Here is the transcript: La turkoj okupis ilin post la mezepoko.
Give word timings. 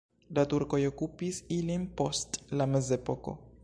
La 0.37 0.45
turkoj 0.53 0.79
okupis 0.87 1.43
ilin 1.59 1.87
post 2.01 2.43
la 2.63 2.71
mezepoko. 2.75 3.41